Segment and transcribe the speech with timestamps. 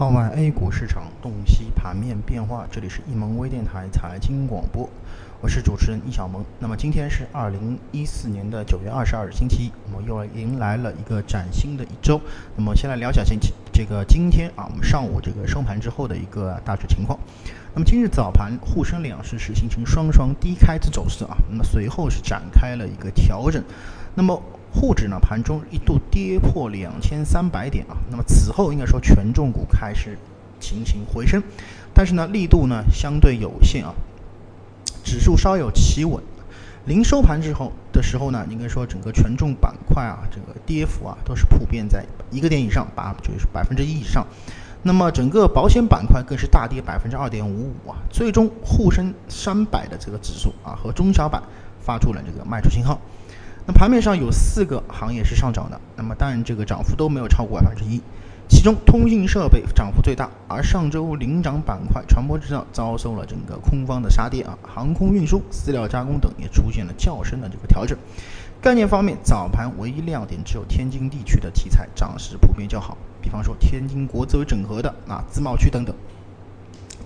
[0.00, 4.88] 号外 A 股市场洞悉盘面变化，这里是易盟微电台财经广播，
[5.42, 6.42] 我是主持人易小萌。
[6.58, 12.18] 那么今天是二零一四年的九月二十二日，星期一，我们又迎来了一个崭新的一周。
[12.56, 17.18] 那么先来聊一下星期这个今天啊，我们上午这个收盘之后的一个大致情况。
[17.74, 23.62] 那么今日早盘沪深两市是形成双双低开之走势啊，那么随后是展开了一个调整。
[24.14, 24.42] 那么
[24.72, 30.16] 沪指呢，盘中一度跌破两千三百点啊，那么此后应该说权重股开始
[30.58, 31.42] 进行回升，
[31.92, 33.92] 但是呢力度呢相对有限啊，
[35.02, 36.22] 指数稍有企稳。
[36.86, 44.26] 临收盘之后的时候呢，应该说整个权重板块啊，这个跌幅啊都是普遍在一个点以上，八就是百分之一以上。
[44.82, 51.42] 那么整个保险板块更是大跌百分之二点五五啊，最终沪深三百的这个指数啊和中小板
[51.80, 52.98] 发出了这个卖出信号。
[53.66, 58.00] 那盘面上有四个行业是上涨的，那么当然这个涨幅都没有超过百分之一，
[58.48, 67.96] 其中通信设备涨幅最大，而上周领涨板块传播制造遭受了整个空方的杀跌啊，航空运输、饲料加工等也出现了较深的这个调整。
[68.60, 75.94] 概念方面，早盘唯一亮点只有天津地区的题材涨势普遍较好，比方说天津国资委整合的啊自贸区等等。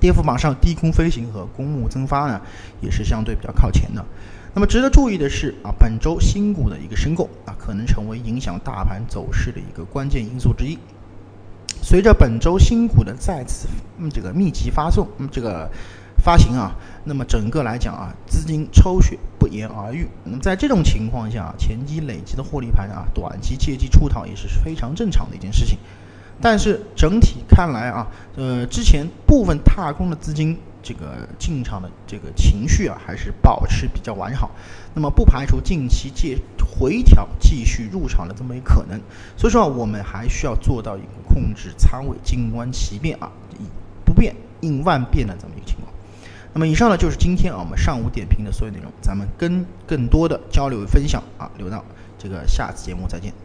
[0.05, 2.39] 跌幅榜上，低空飞行和公募增发呢
[2.83, 4.05] 也是相对比较靠前的。
[4.53, 10.79] 那么值得注意的是啊，本周新股的一个申购啊，可能成为影响大盘走势的一个关键因素之一。
[11.81, 13.67] 随着本周新股的再次
[13.97, 15.71] 嗯这个密集发送，嗯这个
[16.23, 20.07] 发行啊，那么整个来讲啊，资金抽血不言而喻。
[20.23, 25.79] 那么在这种情况下，前期累积的获利盘啊，短期借机出逃也是非常正常的一件事情。
[26.41, 30.59] 但是整体看来啊，呃，之前部分踏空的资金。
[30.87, 34.51] 这个进场的这个情绪啊，还是保持比较完好，
[34.93, 39.01] 那么不排除近期借回调继续入场的这么一个可能。
[39.35, 43.63] 所以说啊，我们还需要做到一个控制仓位，静观其变啊，以
[44.05, 45.91] 不变应万变的这么一个情况。
[46.53, 51.83] 那么以上呢，就是今天啊我们上午点评的所有内容，咱们跟更多的交流分享啊，留到
[52.19, 53.44] 这个下次节目再见。